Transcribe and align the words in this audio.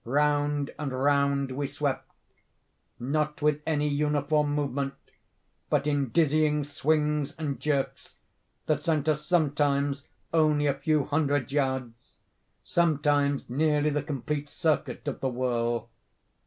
Round 0.03 0.73
and 0.79 0.91
round 0.91 1.51
we 1.51 1.67
swept—not 1.67 3.39
with 3.43 3.61
any 3.67 3.87
uniform 3.87 4.55
movement—but 4.55 5.85
in 5.85 6.09
dizzying 6.09 6.63
swings 6.63 7.35
and 7.35 7.59
jerks, 7.59 8.15
that 8.65 8.81
sent 8.81 9.07
us 9.07 9.23
sometimes 9.23 10.07
only 10.33 10.65
a 10.65 10.73
few 10.73 11.03
hundred 11.03 11.51
yards—sometimes 11.51 13.47
nearly 13.47 13.91
the 13.91 14.01
complete 14.01 14.49
circuit 14.49 15.07
of 15.07 15.19
the 15.19 15.29
whirl. 15.29 15.87